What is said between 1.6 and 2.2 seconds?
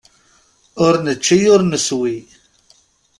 neswi.